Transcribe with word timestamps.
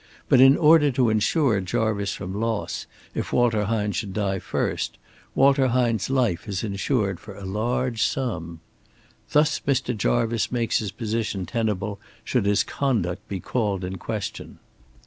But 0.29 0.41
in 0.41 0.57
order 0.57 0.89
to 0.93 1.11
insure 1.11 1.61
Jarvice 1.61 2.13
from 2.15 2.33
loss, 2.33 2.87
if 3.13 3.31
Walter 3.31 3.65
Hine 3.65 3.91
should 3.91 4.13
die 4.13 4.39
first, 4.39 4.97
Walter 5.35 5.67
Hine's 5.67 6.09
life 6.09 6.47
is 6.47 6.63
insured 6.63 7.19
for 7.19 7.35
a 7.35 7.45
large 7.45 8.01
sum. 8.01 8.61
Thus 9.29 9.59
Mr. 9.59 9.95
Jarvice 9.95 10.51
makes 10.51 10.79
his 10.79 10.91
position 10.91 11.45
tenable 11.45 11.99
should 12.23 12.45
his 12.47 12.63
conduct 12.63 13.27
be 13.27 13.39
called 13.39 13.83
in 13.83 13.99
question. 13.99 14.57